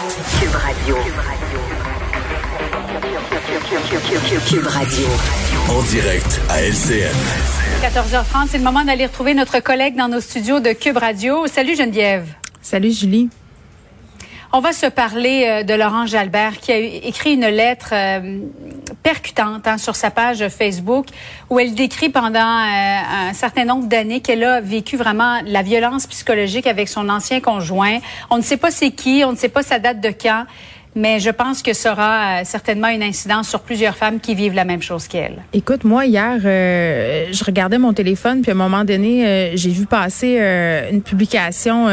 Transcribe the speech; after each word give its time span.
Cube 0.00 0.54
Radio. 0.54 0.96
Cube 4.48 4.66
Radio. 4.66 5.06
En 5.68 5.82
direct 5.82 6.40
à 6.48 6.62
LCN. 6.62 7.12
14h30, 7.82 8.48
c'est 8.48 8.56
le 8.56 8.64
moment 8.64 8.82
d'aller 8.82 9.04
retrouver 9.04 9.34
notre 9.34 9.60
collègue 9.60 9.96
dans 9.96 10.08
nos 10.08 10.22
studios 10.22 10.60
de 10.60 10.72
Cube 10.72 10.96
Radio. 10.96 11.46
Salut 11.48 11.76
Geneviève. 11.76 12.26
Salut 12.62 12.92
Julie. 12.92 13.28
On 14.54 14.60
va 14.60 14.72
se 14.72 14.86
parler 14.86 15.44
euh, 15.46 15.62
de 15.64 15.74
Laurent 15.74 16.06
Jalbert 16.06 16.60
qui 16.60 16.72
a 16.72 16.78
écrit 16.78 17.34
une 17.34 17.48
lettre 17.48 17.90
euh, 17.92 18.40
percutante 19.02 19.66
hein, 19.66 19.78
sur 19.78 19.96
sa 19.96 20.10
page 20.10 20.48
Facebook 20.48 21.06
où 21.48 21.58
elle 21.58 21.74
décrit 21.74 22.08
pendant 22.08 22.38
euh, 22.38 23.28
un 23.30 23.32
certain 23.34 23.64
nombre 23.64 23.86
d'années 23.86 24.20
qu'elle 24.20 24.44
a 24.44 24.60
vécu 24.60 24.96
vraiment 24.96 25.40
la 25.44 25.62
violence 25.62 26.06
psychologique 26.06 26.66
avec 26.66 26.88
son 26.88 27.08
ancien 27.08 27.40
conjoint. 27.40 27.98
On 28.30 28.36
ne 28.36 28.42
sait 28.42 28.56
pas 28.56 28.70
c'est 28.70 28.90
qui, 28.90 29.22
on 29.24 29.32
ne 29.32 29.36
sait 29.36 29.48
pas 29.48 29.62
sa 29.62 29.78
date 29.78 30.00
de 30.00 30.10
quand 30.10 30.44
mais 30.94 31.20
je 31.20 31.30
pense 31.30 31.62
que 31.62 31.72
ça 31.72 31.92
aura 31.92 32.40
euh, 32.40 32.40
certainement 32.44 32.88
une 32.88 33.02
incidence 33.02 33.48
sur 33.48 33.60
plusieurs 33.60 33.96
femmes 33.96 34.18
qui 34.18 34.34
vivent 34.34 34.54
la 34.54 34.64
même 34.64 34.82
chose 34.82 35.06
qu'elle. 35.06 35.42
Écoute, 35.52 35.84
moi 35.84 36.06
hier, 36.06 36.38
euh, 36.44 37.26
je 37.30 37.44
regardais 37.44 37.78
mon 37.78 37.92
téléphone, 37.92 38.42
puis 38.42 38.50
à 38.50 38.54
un 38.54 38.58
moment 38.58 38.84
donné, 38.84 39.26
euh, 39.26 39.50
j'ai 39.54 39.70
vu 39.70 39.86
passer 39.86 40.38
une 40.90 41.02
publication, 41.02 41.86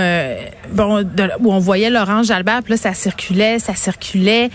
bon, 0.72 1.04
où 1.40 1.54
on 1.54 1.60
voyait 1.60 1.90
Laurent 1.90 2.24
Jalbert, 2.24 2.62
puis 2.64 2.72
là 2.72 2.78
ça 2.78 2.94
circulait, 2.94 3.60
ça 3.60 3.76
circulait, 3.76 4.50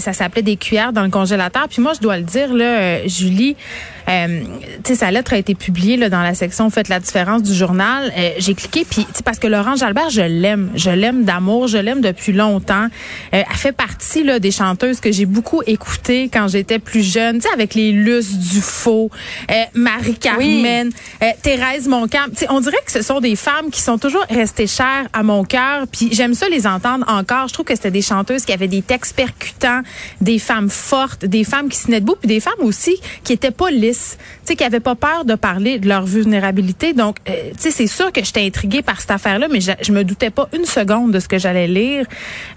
ça 0.00 0.12
s'appelait 0.12 0.42
des 0.42 0.56
cuillères 0.56 0.92
dans 0.92 1.02
le 1.02 1.10
congélateur. 1.10 1.68
Puis 1.68 1.82
moi, 1.82 1.92
je 1.94 2.00
dois 2.00 2.16
le 2.16 2.24
dire 2.24 2.52
là, 2.52 3.06
Julie. 3.06 3.56
Euh, 4.08 4.42
sa 4.82 5.10
lettre 5.10 5.32
a 5.32 5.38
été 5.38 5.54
publiée 5.54 5.96
là, 5.96 6.10
dans 6.10 6.22
la 6.22 6.34
section 6.34 6.68
Faites 6.68 6.88
la 6.88 7.00
différence 7.00 7.42
du 7.42 7.54
journal. 7.54 8.12
J'ai 8.38 8.54
cliqué, 8.54 8.84
puis 8.88 9.06
parce 9.24 9.38
que 9.38 9.46
Laurent 9.46 9.76
Jalbert, 9.76 10.10
je 10.10 10.22
l'aime. 10.22 10.70
Je 10.74 10.90
l'aime 10.90 11.24
d'amour, 11.24 11.68
je 11.68 11.78
l'aime 11.78 12.00
depuis 12.00 12.32
longtemps. 12.32 12.86
Elle 13.32 13.44
fait 13.54 13.73
partie 13.74 14.24
là, 14.24 14.38
des 14.38 14.50
chanteuses 14.50 15.00
que 15.00 15.12
j'ai 15.12 15.26
beaucoup 15.26 15.62
écoutées 15.66 16.30
quand 16.32 16.48
j'étais 16.48 16.78
plus 16.78 17.02
jeune, 17.02 17.40
avec 17.52 17.74
les 17.74 17.92
Luce 17.92 18.32
Dufaux, 18.32 19.10
euh, 19.50 19.54
Marie-Carmen, 19.74 20.90
oui. 21.20 21.28
Thérèse 21.42 21.88
Moncamp. 21.88 22.30
on 22.48 22.60
dirait 22.60 22.80
que 22.84 22.92
ce 22.92 23.02
sont 23.02 23.20
des 23.20 23.36
femmes 23.36 23.70
qui 23.70 23.80
sont 23.80 23.98
toujours 23.98 24.24
restées 24.30 24.66
chères 24.66 25.08
à 25.12 25.22
mon 25.22 25.44
cœur. 25.44 25.86
Puis 25.90 26.08
j'aime 26.12 26.34
ça 26.34 26.48
les 26.48 26.66
entendre 26.66 27.04
encore. 27.08 27.48
Je 27.48 27.54
trouve 27.54 27.66
que 27.66 27.74
c'était 27.74 27.90
des 27.90 28.02
chanteuses 28.02 28.44
qui 28.44 28.52
avaient 28.52 28.68
des 28.68 28.82
textes 28.82 29.14
percutants, 29.14 29.82
des 30.20 30.38
femmes 30.38 30.70
fortes, 30.70 31.24
des 31.24 31.44
femmes 31.44 31.68
qui 31.68 31.78
se 31.78 31.86
tenaient 31.86 32.00
debout, 32.00 32.16
puis 32.16 32.28
des 32.28 32.40
femmes 32.40 32.52
aussi 32.60 32.96
qui 33.22 33.32
étaient 33.32 33.50
pas 33.50 33.70
lisses 33.70 34.16
tu 34.44 34.48
sais, 34.48 34.56
qui 34.56 34.62
n'avaient 34.62 34.80
pas 34.80 34.94
peur 34.94 35.24
de 35.24 35.34
parler 35.34 35.78
de 35.78 35.88
leur 35.88 36.04
vulnérabilité. 36.04 36.92
Donc, 36.92 37.16
euh, 37.28 37.50
tu 37.52 37.62
sais, 37.62 37.70
c'est 37.70 37.86
sûr 37.86 38.12
que 38.12 38.22
j'étais 38.22 38.44
intriguée 38.44 38.82
par 38.82 39.00
cette 39.00 39.10
affaire-là, 39.10 39.48
mais 39.50 39.60
je, 39.60 39.72
je, 39.80 39.92
me 39.92 40.04
doutais 40.04 40.30
pas 40.30 40.48
une 40.52 40.66
seconde 40.66 41.12
de 41.12 41.18
ce 41.18 41.28
que 41.28 41.38
j'allais 41.38 41.66
lire. 41.66 42.06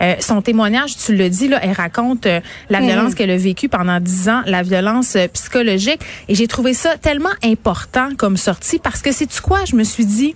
Euh, 0.01 0.15
son 0.19 0.41
témoignage, 0.41 0.95
tu 1.07 1.15
le 1.15 1.29
dis, 1.29 1.47
là, 1.47 1.59
elle 1.61 1.71
raconte 1.71 2.25
euh, 2.25 2.41
la 2.69 2.81
violence 2.81 3.15
qu'elle 3.15 3.31
a 3.31 3.37
vécue 3.37 3.69
pendant 3.69 3.99
dix 3.99 4.27
ans, 4.29 4.41
la 4.45 4.61
violence 4.61 5.17
psychologique. 5.33 6.01
Et 6.27 6.35
j'ai 6.35 6.47
trouvé 6.47 6.73
ça 6.73 6.97
tellement 6.97 7.29
important 7.43 8.09
comme 8.17 8.37
sortie 8.37 8.79
parce 8.79 9.01
que 9.01 9.11
c'est 9.11 9.27
tu 9.27 9.41
quoi, 9.41 9.65
je 9.65 9.75
me 9.75 9.83
suis 9.83 10.05
dit, 10.05 10.35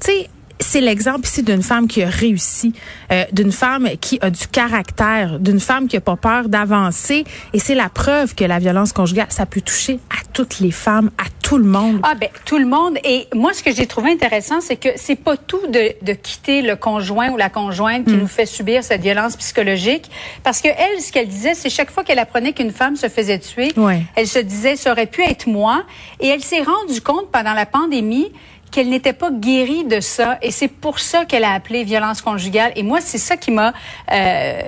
tu 0.00 0.06
sais, 0.12 0.28
c'est 0.58 0.80
l'exemple 0.80 1.26
ici 1.26 1.42
d'une 1.42 1.62
femme 1.62 1.86
qui 1.86 2.02
a 2.02 2.08
réussi, 2.08 2.72
euh, 3.12 3.24
d'une 3.32 3.52
femme 3.52 3.88
qui 4.00 4.18
a 4.22 4.30
du 4.30 4.46
caractère, 4.46 5.38
d'une 5.38 5.60
femme 5.60 5.86
qui 5.88 5.96
a 5.96 6.00
pas 6.00 6.16
peur 6.16 6.48
d'avancer. 6.48 7.24
Et 7.52 7.58
c'est 7.58 7.74
la 7.74 7.88
preuve 7.88 8.34
que 8.34 8.44
la 8.44 8.58
violence 8.58 8.92
conjugale, 8.92 9.26
ça 9.28 9.46
peut 9.46 9.60
toucher 9.60 9.98
à 10.10 10.24
toutes 10.32 10.60
les 10.60 10.70
femmes, 10.70 11.10
à 11.18 11.24
tout 11.46 11.58
le 11.58 11.64
monde. 11.64 12.00
Ah 12.02 12.14
ben 12.16 12.28
tout 12.44 12.58
le 12.58 12.66
monde. 12.66 12.98
Et 13.04 13.28
moi, 13.32 13.52
ce 13.52 13.62
que 13.62 13.72
j'ai 13.72 13.86
trouvé 13.86 14.10
intéressant, 14.10 14.60
c'est 14.60 14.74
que 14.74 14.88
c'est 14.96 15.14
pas 15.14 15.36
tout 15.36 15.64
de, 15.68 15.92
de, 16.02 16.12
quitter 16.12 16.60
le 16.60 16.74
conjoint 16.74 17.30
ou 17.30 17.36
la 17.36 17.50
conjointe 17.50 18.04
qui 18.04 18.14
mm. 18.14 18.18
nous 18.18 18.26
fait 18.26 18.46
subir 18.46 18.82
cette 18.82 19.00
violence 19.00 19.36
psychologique, 19.36 20.10
parce 20.42 20.60
que 20.60 20.66
elle, 20.66 21.00
ce 21.00 21.12
qu'elle 21.12 21.28
disait, 21.28 21.54
c'est 21.54 21.70
chaque 21.70 21.92
fois 21.92 22.02
qu'elle 22.02 22.18
apprenait 22.18 22.52
qu'une 22.52 22.72
femme 22.72 22.96
se 22.96 23.08
faisait 23.08 23.38
tuer, 23.38 23.72
elle 24.16 24.26
se 24.26 24.40
disait, 24.40 24.74
ça 24.74 24.90
aurait 24.90 25.06
pu 25.06 25.22
être 25.22 25.46
moi. 25.46 25.84
Et 26.18 26.26
elle 26.26 26.42
s'est 26.42 26.62
rendue 26.62 27.00
compte 27.00 27.30
pendant 27.30 27.54
la 27.54 27.64
pandémie 27.64 28.32
qu'elle 28.72 28.88
n'était 28.88 29.12
pas 29.12 29.30
guérie 29.30 29.84
de 29.84 30.00
ça 30.00 30.38
et 30.42 30.50
c'est 30.50 30.68
pour 30.68 30.98
ça 30.98 31.24
qu'elle 31.24 31.44
a 31.44 31.52
appelé 31.52 31.84
violence 31.84 32.20
conjugale. 32.20 32.72
Et 32.76 32.82
moi, 32.82 33.00
c'est 33.00 33.18
ça 33.18 33.36
qui 33.36 33.52
m'a 33.52 33.72
euh, 34.12 34.60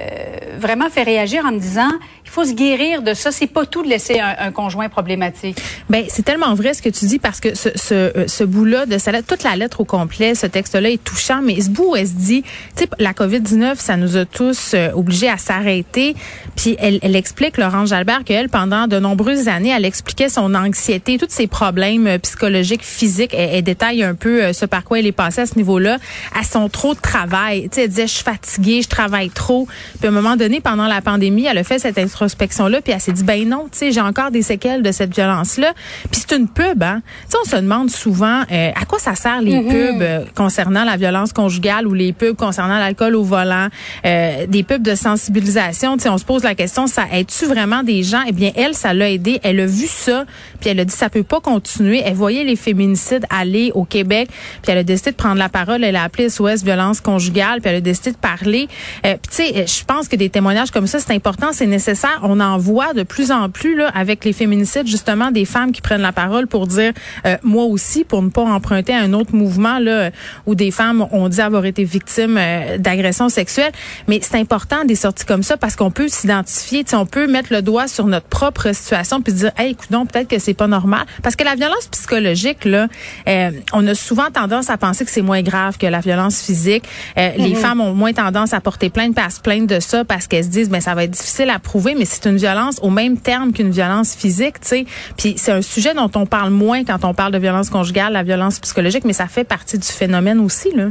vraiment 0.57 0.89
fait 0.89 1.03
réagir 1.03 1.45
en 1.45 1.53
me 1.53 1.59
disant, 1.59 1.91
il 2.29 2.31
faut 2.31 2.45
se 2.45 2.53
guérir 2.53 3.01
de 3.01 3.15
ça. 3.15 3.33
C'est 3.33 3.47
pas 3.47 3.65
tout 3.65 3.83
de 3.83 3.89
laisser 3.89 4.21
un, 4.21 4.53
conjoint 4.53 4.89
problématique. 4.89 5.59
Ben 5.89 6.05
c'est 6.09 6.25
tellement 6.25 6.55
vrai 6.55 6.75
ce 6.75 6.83
que 6.83 6.89
tu 6.91 7.07
dis 7.07 7.19
parce 7.19 7.41
que 7.41 7.49
euh, 7.49 8.25
ce 8.27 8.45
bout-là 8.45 8.87
de 8.87 8.99
sa 8.99 9.13
lettre, 9.13 9.27
toute 9.27 9.45
la 9.45 9.57
lettre 9.57 9.81
au 9.81 9.85
complet, 9.85 10.35
ce 10.35 10.47
texte-là 10.47 10.91
est 10.91 11.03
touchant. 11.03 11.41
Mais 11.43 11.61
ce 11.61 11.71
bout 11.71 11.93
où 11.93 11.97
elle 11.97 12.07
se 12.07 12.13
dit, 12.13 12.43
tu 12.77 12.85
sais, 12.85 12.91
la 12.99 13.13
COVID-19, 13.13 13.77
ça 13.77 13.97
nous 13.97 14.17
a 14.17 14.27
tous 14.27 14.73
euh, 14.75 14.91
obligés 14.93 15.29
à 15.29 15.39
s'arrêter. 15.39 16.15
Puis 16.55 16.77
elle, 16.79 17.17
explique, 17.17 17.57
Laurence 17.57 17.89
Jalbert, 17.89 18.25
qu'elle, 18.25 18.49
pendant 18.49 18.87
de 18.87 18.99
nombreuses 18.99 19.49
années, 19.49 19.73
elle 19.75 19.87
expliquait 19.87 20.29
son 20.29 20.55
anxiété, 20.55 21.17
tous 21.17 21.27
ses 21.31 21.47
problèmes 21.47 22.07
euh, 22.07 22.19
psychologiques, 22.19 22.85
physiques. 22.85 23.33
Elle, 23.33 23.51
elle 23.55 23.63
détaille 23.63 24.03
un 24.03 24.15
peu 24.15 24.53
ce 24.53 24.67
par 24.67 24.85
quoi 24.85 24.99
elle 24.99 25.07
est 25.07 25.13
passée 25.13 25.43
à 25.43 25.47
ce 25.47 25.57
niveau-là. 25.57 25.97
À 26.39 26.45
son 26.45 26.69
trop 26.69 26.95
de 26.95 27.01
travail. 27.01 27.63
Tu 27.71 27.77
sais, 27.77 27.83
elle 27.85 27.89
disait, 27.89 28.07
je 28.07 28.13
suis 28.13 28.25
fatiguée, 28.25 28.83
je 28.83 28.89
travaille 28.89 29.31
trop. 29.31 29.67
Puis 29.99 30.07
à 30.07 30.11
un 30.11 30.15
moment 30.15 30.37
donné, 30.37 30.61
pendant 30.61 30.87
la 30.87 31.01
pandémie, 31.01 31.47
elle 31.47 31.59
a 31.59 31.65
fait 31.65 31.79
cette 31.79 31.99
introspection-là, 32.19 32.81
puis 32.81 32.93
elle 32.93 33.01
s'est 33.01 33.13
dit, 33.13 33.23
ben 33.23 33.49
non, 33.49 33.69
tu 33.71 33.79
sais, 33.79 33.93
j'ai 33.93 34.01
encore 34.01 34.31
des 34.31 34.43
séquelles 34.43 34.83
de 34.83 34.91
cette 34.91 35.15
violence-là. 35.15 35.73
Puis 36.11 36.23
c'est 36.27 36.37
une 36.37 36.49
pub, 36.49 36.83
hein. 36.83 37.03
Tu 37.25 37.33
sais, 37.33 37.39
on 37.45 37.49
se 37.49 37.57
demande 37.57 37.91
souvent 37.91 38.43
euh, 38.51 38.71
à 38.75 38.85
quoi 38.85 38.99
ça 38.99 39.15
sert 39.15 39.41
les 39.41 39.55
mm-hmm. 39.55 39.93
pubs 39.93 40.03
euh, 40.03 40.25
concernant 40.35 40.85
la 40.85 40.97
violence 40.97 41.33
conjugale 41.33 41.87
ou 41.87 41.95
les 41.95 42.13
pubs 42.13 42.37
concernant 42.37 42.79
l'alcool 42.79 43.15
au 43.15 43.23
volant, 43.23 43.69
euh, 44.05 44.47
des 44.47 44.63
pubs 44.63 44.83
de 44.83 44.95
sensibilisation. 44.95 45.97
Tu 45.97 46.05
sais, 46.05 46.09
on 46.09 46.19
se 46.19 46.25
pose 46.25 46.43
la 46.43 46.55
question, 46.55 46.87
ça 46.87 47.05
aide-tu 47.13 47.47
vraiment 47.47 47.83
des 47.83 48.03
gens? 48.03 48.23
Eh 48.27 48.33
bien, 48.33 48.51
elle, 48.57 48.75
ça 48.75 48.93
l'a 48.93 49.11
aidé. 49.11 49.41
Elle 49.43 49.61
a 49.61 49.67
vu 49.67 49.87
ça, 49.87 50.25
puis 50.61 50.71
elle 50.71 50.81
a 50.81 50.85
dit, 50.85 50.95
ça 50.95 51.09
peut 51.09 51.23
pas 51.23 51.41
continuer. 51.41 52.03
Elle 52.05 52.15
voyait 52.15 52.45
les 52.45 52.57
féminicides 52.57 53.27
aller 53.31 53.71
au 53.75 53.85
Québec, 53.85 54.29
puis 54.63 54.73
elle 54.73 54.79
a 54.79 54.85
décidé 54.85 55.13
de 55.13 55.17
prendre 55.17 55.37
la 55.37 55.49
parole. 55.49 55.85
Elle 55.85 55.97
a 55.97 56.03
appelé 56.03 56.29
SOS 56.29 56.65
violence 56.65 57.01
conjugale, 57.01 57.61
puis 57.61 57.71
elle 57.71 57.77
a 57.77 57.81
décidé 57.81 58.13
de 58.13 58.17
parler. 58.17 58.69
puis 59.03 59.17
tu 59.31 59.37
sais, 59.37 59.67
je 59.67 59.85
pense 59.85 60.09
que 60.09 60.17
des 60.17 60.31
témoignages 60.31 60.71
comme 60.71 60.87
ça, 60.87 60.99
c'est 60.99 61.13
important, 61.13 61.49
c'est 61.53 61.67
nécessaire 61.67 62.08
on 62.23 62.41
en 62.41 62.59
voit 62.59 62.93
de 62.93 63.03
plus 63.03 63.31
en 63.31 63.49
plus 63.49 63.77
là, 63.77 63.89
avec 63.95 64.25
les 64.25 64.33
féminicides, 64.33 64.87
justement, 64.87 65.31
des 65.31 65.45
femmes 65.45 65.73
qui 65.73 65.81
prennent 65.81 66.03
la 66.03 66.13
parole 66.13 66.47
pour 66.47 66.67
dire 66.67 66.93
euh, 67.27 67.37
moi 67.43 67.65
aussi, 67.65 68.05
pour 68.05 68.23
ne 68.23 68.29
pas 68.29 68.43
emprunter 68.43 68.95
à 68.95 69.01
un 69.01 69.13
autre 69.13 69.35
mouvement 69.35 69.79
là, 69.79 70.11
où 70.47 70.55
des 70.55 70.71
femmes 70.71 71.07
ont 71.13 71.29
dit 71.29 71.41
avoir 71.41 71.65
été 71.65 71.85
victimes 71.85 72.37
euh, 72.39 72.79
d'agressions 72.79 73.29
sexuelles. 73.29 73.73
Mais 74.07 74.21
c'est 74.23 74.37
important 74.37 74.85
des 74.85 74.95
sorties 74.95 75.25
comme 75.25 75.43
ça 75.43 75.57
parce 75.57 75.77
qu'on 75.77 75.91
peut 75.91 76.09
s'identifier, 76.09 76.85
on 76.93 77.07
peut 77.07 77.27
mettre 77.27 77.53
le 77.53 77.63
doigt 77.63 77.89
sur 77.89 78.07
notre 78.07 78.27
propre 78.27 78.73
situation 78.73 79.21
puis 79.21 79.33
dire, 79.33 79.53
hey, 79.57 79.73
écoute, 79.73 79.89
peut-être 79.89 80.29
que 80.29 80.39
c'est 80.39 80.55
pas 80.55 80.67
normal. 80.67 81.05
Parce 81.23 81.37
que 81.37 81.45
la 81.45 81.55
violence 81.55 81.87
psychologique, 81.91 82.65
là, 82.65 82.89
euh, 83.29 83.51
on 83.73 83.87
a 83.87 83.95
souvent 83.95 84.31
tendance 84.33 84.71
à 84.71 84.77
penser 84.77 85.05
que 85.05 85.11
c'est 85.11 85.23
moins 85.23 85.43
grave 85.43 85.79
que 85.79 85.87
la 85.87 86.01
violence 86.01 86.43
physique. 86.43 86.85
Les 87.17 87.31
mm-hmm. 87.31 87.55
femmes 87.57 87.81
ont 87.81 87.95
moins 87.95 88.13
tendance 88.13 88.53
à 88.53 88.61
porter 88.61 88.91
plainte, 88.91 89.19
à 89.19 89.31
se 89.31 89.41
plaindre 89.41 89.67
de 89.67 89.81
ça 89.81 90.05
parce 90.05 90.27
qu'elles 90.27 90.45
se 90.45 90.49
disent, 90.49 90.71
ben 90.71 90.81
ça 90.81 90.95
va 90.95 91.05
être 91.05 91.11
difficile 91.11 91.51
à 91.51 91.59
prouver 91.59 91.95
mais 91.99 92.05
c'est 92.05 92.27
une 92.29 92.37
violence 92.37 92.79
au 92.83 92.91
même 92.91 93.19
terme 93.19 93.53
qu'une 93.53 93.71
violence 93.71 94.15
physique, 94.15 94.61
tu 94.61 94.69
sais. 94.69 94.87
Puis 95.17 95.35
c'est 95.37 95.53
un 95.53 95.63
sujet 95.63 95.95
dont 95.95 96.11
on 96.15 96.27
parle 96.27 96.51
moins 96.51 96.85
quand 96.85 97.05
on 97.05 97.15
parle 97.15 97.33
de 97.33 97.39
violence 97.39 97.71
conjugale, 97.71 98.13
la 98.13 98.23
violence 98.23 98.61
psychologique, 98.61 99.05
mais 99.05 99.13
ça 99.13 99.27
fait 99.27 99.45
partie 99.45 99.79
du 99.79 99.89
phénomène 99.89 100.41
aussi, 100.41 100.71
là. 100.75 100.89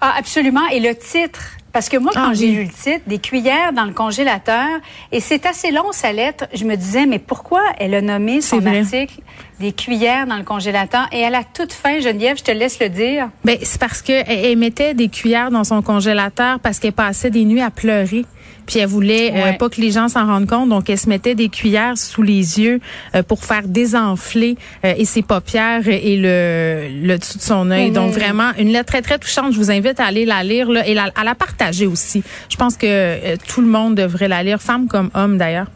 Ah, 0.00 0.14
absolument. 0.18 0.66
Et 0.72 0.80
le 0.80 0.96
titre, 0.96 1.40
parce 1.72 1.88
que 1.88 1.96
moi, 1.96 2.10
quand 2.12 2.30
ah, 2.30 2.34
j'ai 2.34 2.48
lu 2.48 2.64
le 2.64 2.70
titre, 2.70 3.02
des 3.06 3.18
cuillères 3.18 3.72
dans 3.72 3.84
le 3.84 3.92
congélateur, 3.92 4.68
et 5.10 5.20
c'est 5.20 5.46
assez 5.46 5.70
long 5.70 5.92
sa 5.92 6.12
lettre, 6.12 6.46
je 6.52 6.64
me 6.64 6.76
disais, 6.76 7.06
mais 7.06 7.18
pourquoi 7.18 7.62
elle 7.78 7.94
a 7.94 8.02
nommé 8.02 8.40
son 8.40 8.64
article 8.66 9.20
des 9.62 9.72
cuillères 9.72 10.26
dans 10.26 10.36
le 10.36 10.44
congélateur? 10.44 11.06
Et 11.12 11.24
à 11.24 11.30
la 11.30 11.44
toute 11.44 11.72
fin, 11.72 12.00
Geneviève, 12.00 12.36
je 12.36 12.44
te 12.44 12.50
laisse 12.50 12.78
le 12.80 12.90
dire. 12.90 13.30
Ben, 13.44 13.56
c'est 13.62 13.80
parce 13.80 14.02
qu'elle 14.02 14.58
mettait 14.58 14.92
des 14.92 15.08
cuillères 15.08 15.50
dans 15.50 15.64
son 15.64 15.80
congélateur 15.80 16.60
parce 16.60 16.78
qu'elle 16.78 16.92
passait 16.92 17.30
des 17.30 17.44
nuits 17.44 17.62
à 17.62 17.70
pleurer. 17.70 18.26
Puis 18.66 18.78
elle 18.78 18.88
voulait 18.88 19.32
euh, 19.34 19.52
pas 19.54 19.68
que 19.68 19.80
les 19.80 19.90
gens 19.90 20.08
s'en 20.08 20.24
rendent 20.24 20.46
compte, 20.46 20.68
donc 20.68 20.88
elle 20.88 20.98
se 20.98 21.08
mettait 21.08 21.34
des 21.34 21.48
cuillères 21.48 21.98
sous 21.98 22.22
les 22.22 22.60
yeux 22.60 22.80
euh, 23.14 23.22
pour 23.24 23.44
faire 23.44 23.66
désenfler 23.66 24.56
euh, 24.84 24.94
et 24.96 25.04
ses 25.04 25.22
paupières 25.22 25.88
et 25.88 26.16
le, 26.16 26.88
le 27.04 27.18
dessous 27.18 27.38
de 27.38 27.42
son 27.42 27.70
œil. 27.72 27.90
Donc 27.90 28.12
vraiment 28.12 28.52
une 28.58 28.68
lettre 28.68 28.92
très 28.92 29.02
très 29.02 29.18
touchante. 29.18 29.52
Je 29.52 29.58
vous 29.58 29.72
invite 29.72 29.98
à 29.98 30.06
aller 30.06 30.24
la 30.24 30.44
lire 30.44 30.70
là, 30.70 30.86
et 30.86 30.96
à 30.96 31.24
la 31.24 31.34
partager 31.34 31.86
aussi. 31.86 32.22
Je 32.48 32.56
pense 32.56 32.76
que 32.76 33.36
tout 33.48 33.62
le 33.62 33.68
monde 33.68 33.96
devrait 33.96 34.28
la 34.28 34.42
lire, 34.44 34.60
femme 34.62 34.86
comme 34.86 35.10
homme 35.14 35.38
d'ailleurs. 35.38 35.66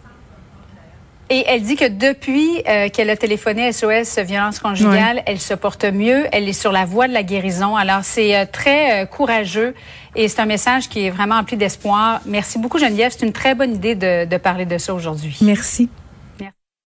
Et 1.29 1.45
elle 1.47 1.63
dit 1.63 1.75
que 1.75 1.89
depuis 1.89 2.63
qu'elle 2.93 3.11
a 3.11 3.17
téléphoné 3.17 3.73
SOS 3.73 4.19
Violence 4.21 4.61
conjugale, 4.61 5.23
elle 5.27 5.41
se 5.41 5.55
porte 5.55 5.85
mieux, 5.85 6.27
elle 6.31 6.49
est 6.49 6.53
sur 6.53 6.71
la 6.71 6.85
voie 6.85 7.09
de 7.09 7.13
la 7.13 7.25
guérison. 7.25 7.75
Alors 7.75 8.05
c'est 8.05 8.47
très 8.47 9.09
courageux 9.11 9.75
et 10.15 10.29
c'est 10.29 10.41
un 10.41 10.47
message 10.47 10.89
qui 10.89 11.07
est 11.07 11.11
vraiment 11.11 11.35
empli 11.35 11.57
d'espoir. 11.57 12.21
Merci 12.27 12.61
beaucoup, 12.61 12.79
Geneviève. 12.79 13.13
C'est 13.17 13.27
une 13.27 13.33
très 13.33 13.57
bonne 13.57 13.75
idée 13.75 13.97
de, 13.97 14.25
de 14.25 14.37
parler 14.37 14.67
de 14.67 14.79
ça 14.79 14.95
aujourd'hui. 14.95 15.37
Merci. 15.43 15.89